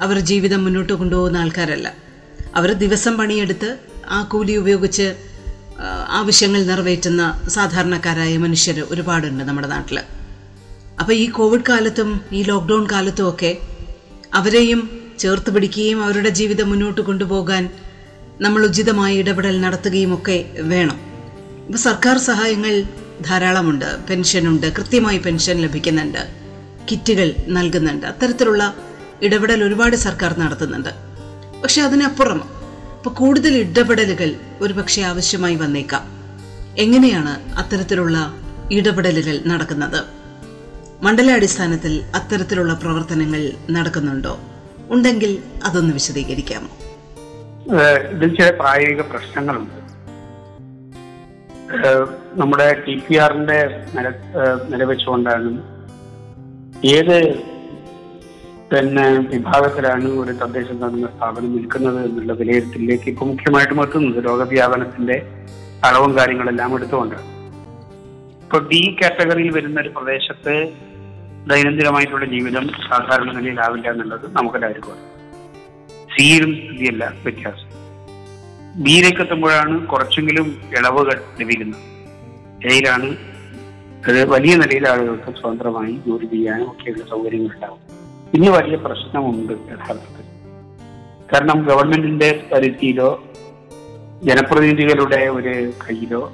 അവർ 0.00 0.18
ജീവിതം 0.18 0.64
മുന്നോട്ട് 0.64 0.92
കൊണ്ടുപോകുന്ന 0.92 1.38
ആൾക്കാരല്ല. 1.38 1.94
അവർ 2.56 2.72
ദിവസം 2.72 3.16
പണിയെടുത്ത് 3.16 3.78
ആ 4.10 4.22
കൂലി 4.22 4.52
ഉപയോഗിച്ച് 4.52 5.14
ആവശ്യങ്ങൾ 6.08 6.62
നിറവേറ്റുന്ന 6.62 7.40
സാധാരണക്കാരായ 7.48 8.36
മനുഷ്യർ 8.36 8.80
ഒരുപാടുണ്ട് 8.90 9.44
നമ്മുടെ 9.44 9.68
നാട്ടിൽ 9.68 9.98
അപ്പോൾ 11.00 11.12
ഈ 11.12 11.30
കോവിഡ് 11.30 11.68
കാലത്തും 11.68 12.20
ഈ 12.32 12.42
ലോക്ക്ഡൗൺ 12.42 12.86
കാലത്തും 12.92 13.28
ഒക്കെ 13.28 13.58
അവരെയും 14.34 14.99
ചേർത്ത് 15.20 15.54
പിടിക്കുകയും 15.54 16.04
അവരുടെ 16.04 16.28
ജീവിതം 16.28 16.70
മുന്നോട്ട് 16.70 17.00
കൊണ്ടുപോകാൻ 17.00 17.70
നമ്മൾ 18.40 18.64
ഉചിതമായ 18.64 19.14
ഇടപെടൽ 19.14 19.60
നടത്തുകയും 19.60 20.14
ഒക്കെ 20.14 20.50
വേണം. 20.58 21.00
ഇപ്പോൾ 21.66 21.78
സർക്കാർ 21.78 22.18
സഹായങ്ങൾ 22.18 22.82
ധാരാളമുണ്ട്. 23.26 24.04
പെൻഷനുണ്ട്. 24.10 24.72
കൃത്യമായി 24.72 25.18
പെൻഷൻ 25.18 25.58
ലഭിക്കുന്നുണ്ട്. 25.58 26.18
കിറ്റുകൾ 26.92 27.32
നൽകുന്നുണ്ട്. 27.48 28.06
അത്തരത്തിലുള്ള 28.06 28.74
ഇടപെടൽ 29.22 29.64
ഒരുപാട് 29.64 29.96
സർക്കാർ 29.96 30.38
നടത്തുന്നുണ്ട്. 30.38 30.88
പക്ഷെ 31.62 31.82
അതിനപ്പുറം 31.82 32.40
ഇപ്പോൾ 32.96 33.10
കൂടുതൽ 33.10 33.56
ഇടപെടലുകൾ 33.56 34.34
ഒരുപക്ഷെ 34.60 35.02
ആവശ്യമായി 35.02 35.54
വന്നേക്കാം. 35.54 36.02
എങ്ങനെയാണ് 36.78 37.52
അത്തരത്തിലുള്ള 37.52 38.34
ഇടപെടലുകൾ 38.72 39.40
നടക്കുന്നത്? 39.46 40.04
മണ്ഡലാടിസ്ഥാനത്തിൽ 41.02 42.02
അത്തരത്തിലുള്ള 42.14 42.74
പ്രവർത്തനങ്ങൾ 42.74 43.50
നടക്കുന്നുണ്ടോ? 43.70 44.40
ഉണ്ടെങ്കിൽ 44.90 45.32
അതൊന്ന് 45.64 45.92
വിശദീകരിക്കാമോ? 45.94 46.70
ഇതിൽ 48.12 48.30
ചില 48.36 48.50
പ്രായോഗിക 48.50 49.00
പ്രശ്നങ്ങളുണ്ട്. 49.00 49.76
നമ്മുടെ 52.34 52.66
ടി 52.86 52.94
പി 52.96 53.14
ആറിന്റെ 53.16 53.58
നില 53.94 54.06
നിലവെച്ചുകൊണ്ടാണ് 54.68 55.50
ഏത് 56.94 57.16
പിന്നെ 58.72 59.04
വിഭാഗത്തിലാണ് 59.32 60.08
ഒരു 60.22 60.32
തദ്ദേശ 60.32 60.66
സ്വയംഭരണ 60.66 61.06
സ്ഥാപനം 61.16 61.52
നിൽക്കുന്നത് 61.56 62.04
എന്നുള്ള 62.04 62.32
വിലയിരുത്തലിലേക്ക് 62.32 63.08
ഇപ്പൊ 63.08 63.26
മുഖ്യമായിട്ടും 63.26 63.82
എത്തുന്നത് 63.82 64.24
രോഗവ്യാപനത്തിന്റെ 64.24 65.16
അളവും 65.84 66.18
കാര്യങ്ങളെല്ലാം 66.18 66.74
എടുത്തുകൊണ്ടാണ്. 66.76 67.26
ഇപ്പൊ 68.42 68.58
ഡി 68.70 68.96
കാറ്റഗറിയിൽ 68.98 69.50
വരുന്ന 69.50 69.80
ഒരു 69.80 69.88
പ്രദേശത്ത് 69.88 70.54
ദൈനംദിനമായിട്ടുള്ള 71.48 72.24
ജീവിതം 72.24 72.68
സാധാരണ 72.68 73.32
നിലയിലാവില്ല 73.32 73.90
എന്നുള്ളത് 73.90 74.36
നമുക്കെല്ലാവർക്കും 74.36 74.92
അറിയാം. 74.92 75.10
സിയിലും 76.16 76.54
സ്ഥിതിയല്ല 76.54 77.12
വ്യത്യാസം. 77.22 77.70
ബിയിലേക്ക് 78.82 79.20
എത്തുമ്പോഴാണ് 79.20 79.86
കുറച്ചെങ്കിലും 79.86 80.62
ഇളവുകൾ 80.78 81.22
ലഭിക്കുന്നത്. 81.40 81.80
എയിലാണ് 82.72 83.16
അത് 84.08 84.24
വലിയ 84.24 84.56
നിലയിൽ 84.56 84.88
ആളുകൾക്ക് 84.88 85.40
സ്വതന്ത്രമായി 85.40 86.00
ജോലി 86.06 86.24
ചെയ്യാനും 86.24 86.66
ഒക്കെയുള്ള 86.66 87.04
സൗകര്യങ്ങൾ 87.10 87.54
ഉണ്ടാവും 87.54 87.78
ഇന്ന് 88.34 88.50
വലിയ 88.50 88.76
പ്രശ്നമുണ്ട് 88.76 89.52
യഥാർത്ഥത്തിൽ. 89.52 90.24
കാരണം 91.32 91.62
ഗവൺമെന്റിന്റെ 91.62 92.48
പരിധിയിലോ 92.52 93.24
ജനപ്രതിനിധികളുടെ 94.22 95.28
ഒരു 95.28 95.70
കയ്യിലോ 95.70 96.32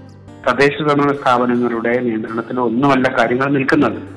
തദ്ദേശ 0.48 0.72
സ്ഥാപനങ്ങളുടെ 1.20 2.00
നിയന്ത്രണത്തിലോ 2.00 2.64
ഒന്നുമല്ല 2.64 3.18
കാര്യങ്ങൾ 3.18 3.50
നിൽക്കുന്നത്. 3.52 4.15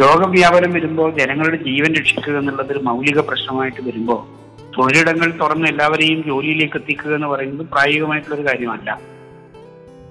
രോഗവ്യാപനം 0.00 0.72
വരുമ്പോൾ 0.72 1.18
ജനങ്ങളുടെ 1.18 1.56
ജീവൻ 1.56 1.94
രക്ഷിക്കുക 1.94 2.38
എന്നുള്ളത് 2.38 2.72
ഒരു 2.72 2.78
മൗലിക 2.78 3.20
പ്രശ്നമായിട്ട് 3.20 3.82
വരുമ്പോൾ 3.82 4.42
തൊഴിലിടങ്ങൾ 4.78 5.38
തുറന്ന് 5.38 5.68
എല്ലാവരെയും 5.68 6.24
ജോലിയിലേക്ക് 6.26 6.76
എത്തിക്കുക 6.76 7.14
എന്ന് 7.14 7.26
പറയുന്നത് 7.26 7.66
പ്രായോഗികമായിട്ടുള്ള 7.66 8.34
ഒരു 8.34 8.46
കാര്യമല്ല. 8.46 9.00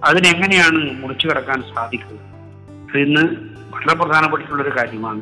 അതിനെങ്ങനെയാണ് 0.04 1.02
മുറിച്ചു 1.02 1.28
കിടക്കാൻ 1.28 1.64
സാധിക്കുക? 1.76 2.98
ഇന്ന് 2.98 3.22
വളരെ 3.74 3.96
പ്രധാനപ്പെട്ടിട്ടുള്ള 3.96 4.64
ഒരു 4.64 4.70
കാര്യമാണ്. 4.70 5.22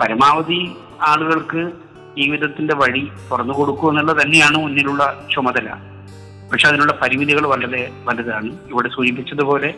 പരമാവധി 0.00 0.70
ആളുകൾക്ക് 1.02 1.72
ജീവിതത്തിന്റെ 2.18 2.74
വഴി 2.74 3.08
തുറന്നു 3.30 3.54
കൊടുക്കുക 3.58 3.88
എന്നുള്ളത് 3.88 4.22
തന്നെയാണ് 4.22 4.56
മുന്നിലുള്ള 4.56 5.28
ചുമതല. 5.34 5.74
പക്ഷെ 6.52 6.68
അതിനുള്ള 6.68 6.98
പരിമിതികൾ 7.02 7.46
വളരെ 7.46 7.90
വലുതാണ്. 8.04 8.50
ഇവിടെ 8.70 8.88
സൂചിപ്പിച്ചതുപോലെ 8.88 9.74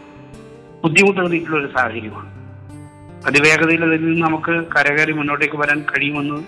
ബുദ്ധിമുട്ടേറിയിട്ടുള്ള 0.84 1.66
ഒരു 1.66 1.72
സാഹചര്യമാണ്. 1.76 2.43
അതിവേഗതയിൽ 3.26 3.84
അതിൽ 3.84 4.04
നിന്ന് 4.04 4.26
നമുക്ക് 4.26 4.64
കരകയറി 4.74 5.12
മുന്നോട്ടേക്ക് 5.12 5.56
വരാൻ 5.56 5.80
കഴിയുമെന്ന് 5.80 6.42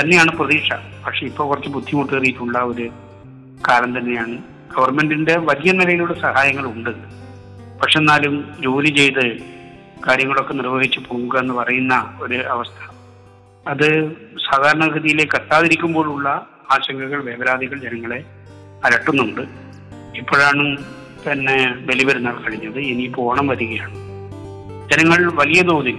തന്നെയാണ് 0.00 0.36
പ്രതീക്ഷ. 0.36 0.72
പക്ഷെ 1.06 1.26
ഇപ്പോൾ 1.26 1.48
കുറച്ച് 1.48 1.68
ബുദ്ധിമുട്ടേറിയിട്ടുള്ള 1.68 2.58
ഒരു 2.58 2.90
കാലം 3.68 3.98
തന്നെയാണ്. 3.98 4.38
ഗവൺമെന്റിന്റെ 4.76 5.36
വലിയ 5.36 5.72
നിലയിലുള്ള 5.72 6.14
സഹായങ്ങൾ 6.14 6.66
ഉണ്ട് 6.66 6.90
പക്ഷെ 7.78 7.98
എന്നാലും 7.98 8.54
ജോലി 8.60 8.90
ചെയ്ത് 8.96 9.38
കാര്യങ്ങളൊക്കെ 10.08 10.54
നിർവഹിച്ചു 10.54 11.00
പോവുക 11.08 11.38
എന്ന് 11.38 11.54
പറയുന്ന 11.54 12.18
ഒരു 12.20 12.34
അവസ്ഥ. 12.34 12.92
അത് 13.68 14.12
സാധാരണഗതിയിലേക്ക് 14.50 15.36
എത്താതിരിക്കുമ്പോഴുള്ള 15.36 16.28
ആശങ്കകൾ 16.70 17.24
വേവലാതികൾ 17.24 17.78
ജനങ്ങളെ 17.78 18.24
അലട്ടുന്നുണ്ട്. 18.84 19.40
ഇപ്പോഴാണ് 20.18 20.76
തന്നെ 21.32 21.74
ബലിപെരുന്നാൾ 21.74 22.36
കഴിഞ്ഞത്. 22.42 22.78
ഇനിയിപ്പോൾ 22.78 23.22
ഓണം 23.22 23.46
വരികയാണ്. 23.46 24.07
ജനങ്ങൾ 24.92 25.32
വലിയ 25.32 25.62
തോതിൽ 25.62 25.98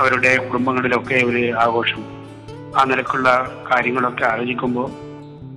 അവരുടെ 0.00 0.36
കുടുംബങ്ങളിലൊക്കെ 0.36 1.14
ഒരു 1.14 1.52
ആഘോഷം 1.52 2.04
ആ 2.76 2.84
നിലക്കുള്ള 2.84 3.50
കാര്യങ്ങളൊക്കെ 3.72 4.24
ആലോചിക്കുമ്പോൾ 4.24 4.90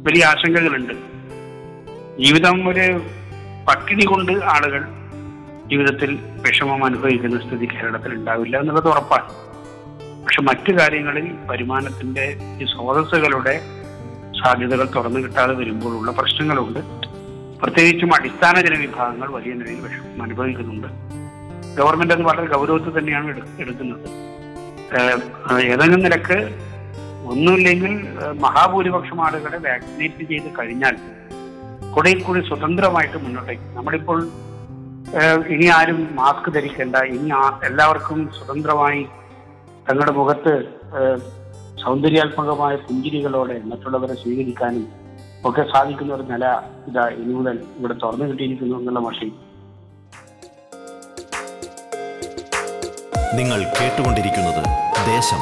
വലിയ 0.03 0.25
ആശങ്കകളുണ്ട്. 0.25 0.93
ജീവിതം 2.23 2.69
ഒരു 2.69 3.01
പട്ടിണി 3.67 4.05
കൊണ്ട് 4.05 4.31
ആളുകൾ 4.31 4.83
ജീവിതത്തിൽ 5.69 6.19
വിഷമം 6.41 6.85
അനുഭവിക്കുന്ന 6.85 7.47
സ്ഥിതി 7.47 7.65
കേരളത്തിൽ 7.65 8.13
ഉണ്ടാവില്ല 8.13 8.59
എന്നുള്ളത് 8.59 8.87
ഉറപ്പാണ്. 8.87 9.29
പക്ഷെ 10.23 10.41
മറ്റു 10.41 10.71
കാര്യങ്ങളിൽ 10.71 11.35
വരുമാനത്തിന്റെ 11.47 12.37
ഈ 12.61 12.65
സ്രോതസ്സുകളുടെ 12.65 13.61
സാധ്യതകൾ 14.43 14.89
തുറന്നു 14.95 15.19
കിട്ടാതെ 15.19 15.53
വരുമ്പോഴുള്ള 15.53 16.11
പ്രശ്നങ്ങളുണ്ട്. 16.11 16.79
പ്രത്യേകിച്ചും 17.61 18.15
അടിസ്ഥാന 18.15 18.61
ജനവിഭാഗങ്ങൾ 18.61 19.31
വലിയ 19.31 19.53
നിലയിൽ 19.53 19.79
വിഷമം 19.81 20.23
അനുഭവിക്കുന്നുണ്ട്. 20.23 21.12
ഗവൺമെന്റ് 21.79 22.13
അത് 22.15 22.23
വളരെ 22.29 22.47
ഗൗരവത്തിൽ 22.53 22.93
തന്നെയാണ് 22.97 23.29
എടുക്കുന്നത്. 23.63 24.05
ഏതെങ്കിലും 25.73 26.01
നിലയ്ക്ക് 26.07 26.37
ഒന്നുമില്ലെങ്കിൽ 27.31 27.93
മഹാഭൂരിപക്ഷം 28.45 29.19
ആളുകളെ 29.25 29.59
വാക്സിനേറ്റ് 29.67 30.23
ചെയ്ത് 30.31 30.49
കഴിഞ്ഞാൽ 30.57 30.95
കുറെ 31.95 32.11
കൂടി 32.25 32.41
സ്വതന്ത്രമായിട്ട് 32.49 33.17
മുന്നോട്ടേക്ക്. 33.25 33.65
നമ്മളിപ്പോൾ 33.77 34.19
ഇനി 35.53 35.67
ആരും 35.77 35.99
മാസ്ക് 36.19 36.49
ധരിക്കേണ്ട 36.55 36.97
ഇനി 37.15 37.29
എല്ലാവർക്കും 37.69 38.19
സ്വതന്ത്രമായി 38.37 39.01
തങ്ങളുടെ 39.87 40.13
മുഖത്ത് 40.19 40.53
സൗന്ദര്യാത്മകമായ 41.83 42.73
പുഞ്ചിരികളോടെ 42.87 43.57
മറ്റുള്ളവരെ 43.71 44.15
സ്വീകരിക്കാനും 44.21 44.85
ഒക്കെ 45.47 45.63
സാധിക്കുന്ന 45.73 46.11
ഒരു 46.17 46.25
നില 46.33 46.45
ഇതാ 46.89 47.03
ഇനി 47.21 47.33
മുതൽ 47.39 47.57
ഇവിടെ 47.77 47.95
തുറന്നു 48.03 48.25
കിട്ടിയിരിക്കുന്നു 48.29 48.75
എന്നുള്ള 48.81 49.01
മഷി 49.07 49.27
നിങ്ങൾ 53.37 53.59
കേട്ടുകൊണ്ടിരിക്കുന്നത് 53.63 54.63
ദേശം. 55.05 55.41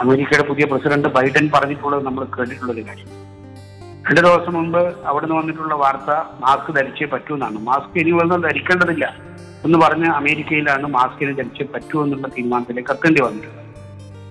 അമേരിക്കയുടെ 0.00 0.44
പുതിയ 0.48 0.64
പ്രസിഡന്റ് 0.64 1.08
ബൈഡൻ 1.08 1.50
പറഞ്ഞിട്ടുള്ളത് 1.54 2.06
നമ്മൾ 2.06 2.24
കേട്ടിട്ടുള്ള 2.24 2.72
ഒരു 2.72 2.86
കാര്യം. 2.86 3.10
രണ്ട് 4.06 4.20
ദിവസം 4.20 4.52
മുമ്പ് 4.52 5.06
അവിടെ 5.06 5.26
നിന്ന് 5.26 5.40
വന്നിട്ടുള്ള 5.40 5.74
വാർത്ത 5.74 6.10
മാസ്ക് 6.40 6.76
ധരിച്ചേ 6.76 7.06
പറ്റൂ 7.06 7.34
എന്നാണ്. 7.34 7.58
മാസ്ക് 7.58 7.98
ഇനി 7.98 8.10
വന്നാൽ 8.10 8.40
ധരിക്കേണ്ടതില്ല 8.42 9.16
എന്ന് 9.64 9.78
പറഞ്ഞ് 9.78 10.06
അമേരിക്കയിലാണ് 10.06 10.86
മാസ്കിന് 10.86 11.36
ധരിച്ചേ 11.36 11.64
പറ്റൂ 11.74 12.04
എന്നുള്ള 12.04 12.28
തീരുമാനത്തിലേക്ക് 12.28 12.90
എത്തേണ്ടി 12.90 13.22
വന്നിട്ടുള്ളത്. 13.22 13.60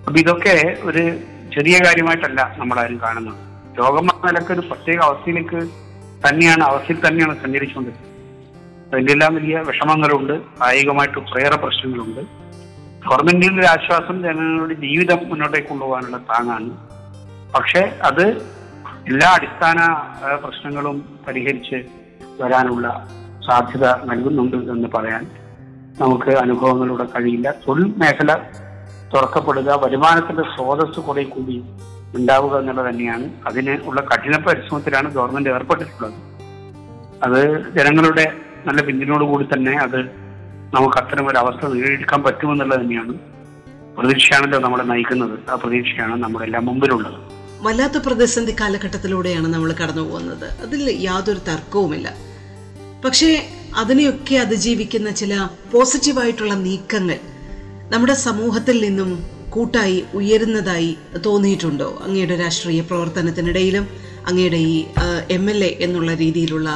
അപ്പൊ 0.08 0.20
ഇതൊക്കെ 0.20 0.78
ഒരു 0.82 1.33
ചെറിയ 1.56 1.80
കാര്യമായിട്ടല്ല 1.86 2.56
നമ്മളാരും 2.58 2.98
കാണുന്നത്. 3.04 3.40
എന്ന 4.00 4.14
നിലയ്ക്ക് 4.26 4.52
ഒരു 4.52 4.60
പ്രത്യേക 4.60 5.00
അവസ്ഥയിലേക്ക് 5.00 5.60
തന്നെയാണ് 6.28 6.64
അവസ്ഥയിൽ 6.64 7.08
തന്നെയാണ് 7.08 7.44
സഞ്ചരിച്ചുകൊണ്ടിരിക്കുന്നത് 7.44 8.12
അതിലെല്ലാം 8.96 9.36
വലിയ 9.36 9.58
വിഷമങ്ങളുണ്ട് 9.58 10.34
കായികമായിട്ട് 10.62 11.20
കുറേയേറെ 11.20 11.56
പ്രശ്നങ്ങളുണ്ട്. 11.56 12.22
ഗവൺമെന്റിന്റെ 13.06 13.60
ഒരു 13.60 13.68
ആശ്വാസം 13.68 14.24
ജനങ്ങളുടെ 14.24 14.74
ജീവിതം 14.74 15.20
മുന്നോട്ടേക്ക് 15.30 15.68
കൊണ്ടുപോകാനുള്ള 15.68 16.18
താങ്ങാണ്. 16.18 16.70
പക്ഷെ 17.54 18.00
അത് 18.04 18.26
എല്ലാ 19.08 19.30
അടിസ്ഥാന 19.30 19.80
പ്രശ്നങ്ങളും 20.44 21.20
പരിഹരിച്ച് 21.28 21.80
വരാനുള്ള 22.42 23.08
സാധ്യത 23.48 23.86
നൽകുന്നുണ്ട് 24.04 24.58
എന്ന് 24.58 24.88
പറയാൻ 24.96 25.24
നമുക്ക് 26.02 26.32
അനുഭവങ്ങളിലൂടെ 26.38 27.04
കഴിയില്ല. 27.04 27.54
തൊഴിൽ 27.68 27.94
മേഖല 27.98 28.32
തുറക്കപ്പെടുക 29.14 29.86
വരുമാനത്തിന്റെ 29.86 30.44
സ്രോതസ് 30.44 31.00
കുറെ 31.00 31.24
കൂടി 31.24 31.64
ഉണ്ടാവുക 32.16 32.60
എന്നുള്ളത് 32.60 32.90
തന്നെയാണ്. 32.90 33.30
അതിന് 33.48 33.78
ഉള്ള 33.84 34.02
കഠിന 34.02 34.38
പരിശ്രമത്തിലാണ് 34.38 35.14
ഗവൺമെന്റ് 35.14 35.50
ഏർപ്പെട്ടിട്ടുള്ളത്. 35.50 36.14
അത് 37.24 37.64
ജനങ്ങളുടെ 37.74 38.34
നല്ല 38.66 38.82
പിന്തുണയോട് 38.82 39.24
കൂടി 39.24 39.46
തന്നെ 39.54 39.78
അത് 39.78 40.02
നമുക്ക് 40.74 40.98
അത്തരം 40.98 41.30
ഒരു 41.30 41.38
അവസ്ഥ 41.38 41.66
നേടിയെടുക്കാൻ 41.66 42.24
പറ്റുമെന്നുള്ളത് 42.24 42.82
തന്നെയാണ് 42.82 43.14
പ്രതീക്ഷയാണല്ലോ 43.98 44.60
നമ്മളെ 44.60 44.84
നയിക്കുന്നത്. 44.84 45.40
ആ 45.50 45.56
പ്രതീക്ഷയാണ് 45.56 46.24
നമ്മുടെ 46.24 46.46
എല്ലാം 46.46 46.66
മുമ്പിലുള്ളത്. 46.66 47.14
വല്ലാത്ത 47.62 47.98
പ്രതിസന്ധി 48.06 48.56
കാലഘട്ടത്തിലൂടെയാണ് 48.62 49.48
നമ്മൾ 49.48 49.74
കടന്നു 49.74 50.02
പോകുന്നത്. 50.02 50.62
അതിൽ 50.62 50.98
യാതൊരു 51.00 51.40
തർക്കവുമില്ല. 51.40 52.14
പക്ഷേ 53.06 53.48
അതിനെയൊക്കെ 53.76 54.36
അതിജീവിക്കുന്ന 54.36 55.10
ചില 55.12 55.48
പോസിറ്റീവായിട്ടുള്ള 55.72 56.54
നീക്കങ്ങൾ 56.54 57.20
നമ്മുടെ 57.94 58.14
സമൂഹത്തിൽ 58.28 58.78
നിന്നും 58.86 59.10
കൂട്ടായി 59.50 60.04
ഉയരുന്നതായി 60.20 60.92
തോന്നിയിട്ടുണ്ടോ 61.26 61.90
അങ്ങയുടെ 62.06 62.36
രാഷ്ട്രീയ 62.36 62.82
പ്രവർത്തനത്തിനിടയിലും 62.82 63.86
അങ്ങയുടെ 64.28 64.58
ഈ 64.58 64.78
എം 65.30 65.50
എൽ 65.50 65.64
എ 65.64 65.70
എന്നുള്ള 65.86 66.14
രീതിയിലുള്ള 66.14 66.70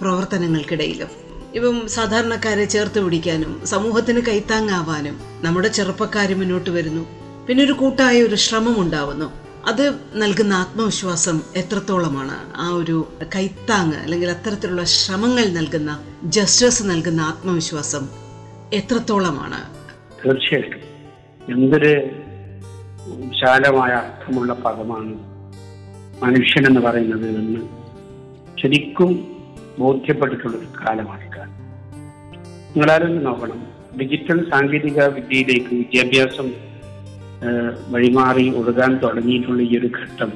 പ്രവർത്തനങ്ങൾക്കിടയിലും? 0.00 1.10
ഇപ്പം 1.54 1.76
സാധാരണക്കാരെ 1.88 2.64
ചേർത്ത് 2.64 3.00
പിടിക്കാനും 3.04 3.52
സമൂഹത്തിന് 3.64 4.20
കൈത്താങ്ങാവാനും 4.20 5.16
നമ്മുടെ 5.44 5.68
ചെറുപ്പക്കാർ 5.68 6.34
മുന്നോട്ട് 6.34 6.70
വരുന്നു. 6.70 7.04
പിന്നെ 7.46 7.64
ഒരു 7.64 7.72
കൂട്ടായ 7.72 8.16
ഒരു 8.22 8.34
ശ്രമം 8.34 8.80
ഉണ്ടാവുന്നു. 8.80 9.28
അത് 9.66 9.86
നൽകുന്ന 10.14 10.52
ആത്മവിശ്വാസം 10.64 11.42
എത്രത്തോളമാണ്? 11.56 12.36
ആ 12.56 12.68
ഒരു 12.70 12.98
കൈത്താങ് 13.36 13.98
അല്ലെങ്കിൽ 14.04 14.30
അത്തരത്തിലുള്ള 14.30 14.84
ശ്രമങ്ങൾ 14.84 15.48
നൽകുന്ന 15.58 15.90
ജസ്റ്റേഴ്സ് 16.36 16.82
നൽകുന്ന 16.82 17.20
ആത്മവിശ്വാസം 17.20 18.04
എത്രത്തോളമാണ്? 18.72 19.60
തീർച്ചയായിട്ടും. 20.20 20.82
എന്തൊരു 21.54 21.92
വിശാലമായ 23.26 23.92
അർത്ഥമുള്ള 23.92 24.52
പദമാണ് 24.54 25.12
മനുഷ്യൻ 26.22 26.66
എന്ന് 26.66 26.80
പറയുന്നത് 26.80 27.26
എന്ന് 27.28 27.60
ശരിക്കും 28.60 29.10
ബോധ്യപ്പെട്ടിട്ടുള്ളൊരു 29.78 30.68
കാലമാണ് 30.80 31.26
കാലം 32.78 33.24
നോക്കണം. 33.24 33.60
ഡിജിറ്റൽ 34.00 34.50
സാങ്കേതിക 34.50 35.04
വിദ്യയിലേക്ക് 35.04 35.72
വിദ്യാഭ്യാസം 35.74 36.48
വഴിമാറി 37.90 38.44
ഒഴുകാൻ 38.54 38.92
തുടങ്ങിയിട്ടുള്ള 38.96 39.62
ഈ 39.62 39.78
ഒരു 39.78 39.86
ഘട്ടം 39.86 40.32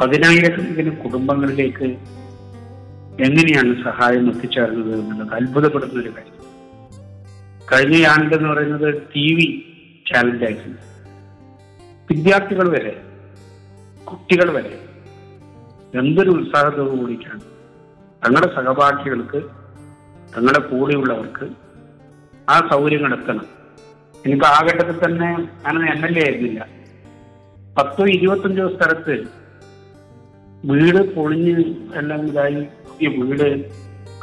പതിനായിരക്കണക്കിന് 0.00 0.96
കുടുംബങ്ങളിലേക്ക് 0.96 1.88
എങ്ങനെയാണ് 3.26 3.84
സഹായം 3.84 4.30
എത്തിച്ചേർന്നത് 4.30 4.92
എന്നുള്ളത് 5.00 5.34
അത്ഭുതപ്പെടുന്ന 5.34 6.00
ഒരു 6.00 6.12
കാര്യം 6.16 6.53
കഴിഞ്ഞ 7.74 8.06
ആണ്ടെന്ന് 8.06 8.48
പറയുന്നത് 8.48 9.02
ടി 9.14 9.34
വി 9.34 9.46
ചാലഞ്ചായിരുന്നു 10.06 10.80
വിദ്യാർത്ഥികൾ 12.10 12.68
വരെ 12.68 13.02
കുട്ടികൾ 14.04 14.50
വരെ 14.50 14.74
എന്തൊരു 15.94 16.30
ഉത്സാഹത്തോടു 16.30 16.96
കൂടിയിട്ടാണ് 16.96 17.40
തങ്ങളുടെ 18.24 18.54
സഹപാഠികൾക്ക് 18.54 19.40
തങ്ങളുടെ 20.36 20.58
കൂടെയുള്ളവർക്ക് 20.58 21.46
ആ 22.48 22.68
സൗകര്യങ്ങൾ 22.70 23.12
എത്തണം 23.12 23.46
ഇനിയിപ്പോ 24.24 24.46
ആ 24.46 24.60
ഘട്ടത്തിൽ 24.60 25.04
തന്നെ 25.04 25.28
ഞാനത് 25.64 25.84
എം 25.84 26.06
എൽ 26.06 26.18
എ 26.18 26.24
ആയിരുന്നില്ല. 26.24 26.68
പത്തോ 27.78 28.06
ഇരുപത്തഞ്ചോ 28.06 28.68
സ്ഥലത്ത് 28.68 29.24
വീട് 30.64 31.14
പൊളിഞ്ഞ് 31.14 31.64
എല്ലാം 31.94 32.26
ഇതായി. 32.28 32.68
വീട് 33.18 33.70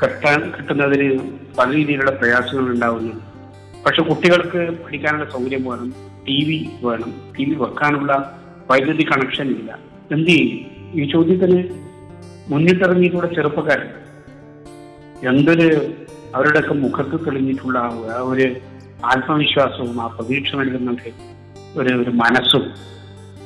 കെട്ടാൻ 0.04 0.52
കിട്ടുന്നതിന് 0.58 1.10
പല 1.58 1.72
രീതിയിലുള്ള 1.72 2.12
പ്രയാസങ്ങൾ 2.12 2.72
ഉണ്ടാവുന്നു 2.74 3.31
പക്ഷെ 3.86 4.02
കുട്ടികൾക്ക് 4.02 4.78
പഠിക്കാനുള്ള 4.84 5.30
സൗകര്യം 5.30 5.70
വേണം 5.70 5.90
ടി 6.28 6.46
വി 6.46 6.86
വേണം 6.86 7.34
ടി 7.40 7.46
വി 7.46 7.56
വെക്കാനുള്ള 7.56 8.40
വൈദ്യുതി 8.72 9.04
കണക്ഷൻ 9.04 9.48
ഇല്ല. 9.48 9.80
എന്ത് 10.12 10.30
ചെയ്യും? 10.30 10.60
ഈ 10.94 11.12
ചോദ്യത്തിന് 11.12 11.60
മുന്നിട്ടിറങ്ങിയിട്ടുള്ള 12.48 13.28
ചെറുപ്പക്കാർ 13.34 13.82
എന്തൊരു 15.28 15.94
അവരുടെയൊക്കെ 16.36 16.74
മുഖത്ത് 16.74 17.26
തെളിഞ്ഞിട്ടുള്ള 17.26 17.80
ആ 17.80 18.20
ഒരു 18.22 18.56
ആത്മവിശ്വാസവും 19.06 20.02
ആ 20.02 20.08
പ്രതീക്ഷ 20.08 20.56
നൽകുന്നൊക്കെ 20.56 21.12
ഒരു 21.76 21.90
ഒരു 21.96 22.10
മനസ്സും 22.10 22.64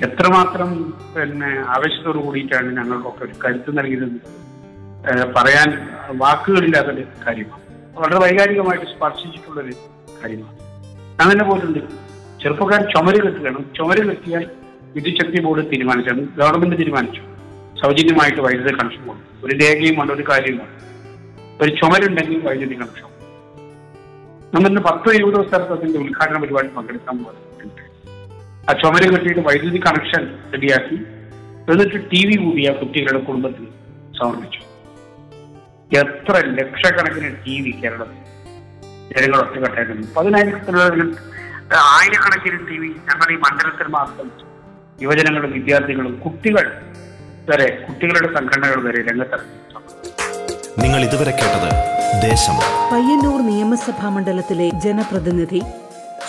എത്രമാത്രം 0.04 0.94
പിന്നെ 1.18 1.60
ആവശ്യത്തോടു 1.68 2.18
കൂടിയിട്ടാണ് 2.18 2.78
ഞങ്ങൾക്കൊക്കെ 2.78 3.26
ഒരു 3.26 3.34
കരുത്ത് 3.46 3.78
നൽകിയത് 3.78 4.08
ഏഹ് 5.10 5.34
പറയാൻ 5.36 5.70
വാക്കുകളില്ലാത്തൊരു 6.18 7.04
കാര്യമാണ്. 7.28 7.62
വളരെ 7.96 8.20
വൈകാരികമായിട്ട് 8.20 8.86
സ്പർശിച്ചിട്ടുള്ളൊരു 8.86 9.95
കാര്യമാണ്. 10.22 10.60
അങ്ങനെ 11.22 11.44
പോലുണ്ട്. 11.44 11.80
ചെറുപ്പക്കാർ 12.44 12.82
ചുമര് 12.82 13.22
കെട്ടുകയാണ്. 13.24 13.76
ചുമര് 13.76 14.10
കെട്ടിയാൽ 14.10 14.50
വിദ്യുച്ഛക്തി 14.96 15.42
ബോർഡ് 15.42 15.66
തീരുമാനിച്ചാണ്. 15.66 16.22
ഗവൺമെന്റ് 16.38 16.78
തീരുമാനിച്ചു. 16.78 17.22
സൗജന്യമായിട്ട് 17.84 18.42
വൈദ്യുതി 18.42 18.72
കണക്ഷൻ 18.72 19.06
കൊടുക്കും 19.08 19.48
ഒരു 19.48 19.58
രേഖയും 19.58 19.98
വേണ്ട 19.98 20.12
ഒരു 20.12 20.24
കാര്യവും 20.30 20.58
വേണ്ട. 20.58 20.72
ഒരു 21.64 21.72
ചുമരുണ്ടെങ്കിൽ 21.72 22.48
വൈദ്യുതി 22.48 22.76
കണക്ഷൻ 22.76 23.06
നമ്മളിന്ന് 24.54 24.82
പത്തോ 24.82 25.12
ഇരുപതോ 25.12 25.44
സ്ഥലത്തതിന്റെ 25.44 26.00
ഉദ്ഘാടന 26.00 26.38
പരിപാടി 26.42 26.68
പങ്കെടുക്കാൻ 26.68 27.24
പോകുന്നുണ്ട്. 27.24 27.82
ആ 28.70 28.74
ചുമര് 28.74 29.14
കെട്ടിയിട്ട് 29.14 29.42
വൈദ്യുതി 29.42 29.80
കണക്ഷൻ 29.80 30.52
റെഡിയാക്കി 30.54 30.96
എന്നിട്ട് 31.72 32.12
ടി 32.12 32.28
വി 32.28 32.36
കൂടി 32.44 32.68
ആ 32.68 32.72
കുട്ടികളുടെ 32.72 33.24
കുടുംബത്തിൽ 33.24 33.68
സമർപ്പിച്ചു. 34.20 34.60
എത്ര 35.98 36.48
ലക്ഷക്കണക്കിന് 36.48 37.36
ടി 37.48 37.62
വി 37.62 37.72
കേരളത്തിൽ 37.72 38.35
ജനങ്ങൾ 39.12 39.40
ഒറ്റക്കെട്ടായിരുന്നു. 39.40 40.08
പതിനായിരത്തിലധികം 40.18 41.16
ആയിരക്കണക്കിന് 41.74 42.68
ടി 42.68 42.78
വി 42.78 42.88
ഞങ്ങളുടെ 42.88 43.34
ഈ 43.34 43.38
മണ്ഡലത്തിൽ 43.38 43.88
മാത്രം 43.88 44.32
യുവജനങ്ങളും 45.02 45.52
വിദ്യാർത്ഥികളും 45.52 46.20
കുട്ടികൾ 46.20 46.82
വരെ 47.50 47.86
കുട്ടികളുടെ 47.90 48.34
സംഘടനകൾ 48.34 48.82
വരെ 48.88 49.02
രംഗത്തിറങ്ങി 49.12 49.62
നിങ്ങൾ 50.80 51.02
ഇതുവരെ 51.02 51.32
കേട്ടത് 51.32 51.70
ദേശം. 52.22 52.54
പയ്യന്നൂർ 52.94 53.42
നിയമസഭാ 53.42 54.10
മണ്ഡലത്തിലെ 54.10 54.70
ജനപ്രതിനിധി 54.70 55.62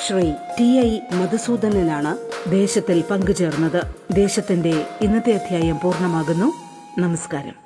ശ്രീ 0.07 0.33
ടി 0.61 0.87
ഐ 0.87 1.01
മധുസൂദനനാണ് 1.13 2.17
ദേശത്തിൽ 2.51 3.05
പങ്കുചേർന്നത്. 3.11 3.83
ദേശത്തിന്റെ 4.13 4.87
ഇന്നത്തെ 5.01 5.33
അധ്യായം 5.33 5.79
പൂർണമാകുന്നു. 5.83 6.53
നമസ്കാരം. 6.99 7.66